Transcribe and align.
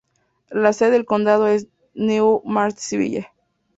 La 0.49 0.73
sede 0.73 0.93
del 0.93 1.05
condado 1.05 1.45
es 1.45 1.67
New 1.93 2.41
Martinsville. 2.43 3.29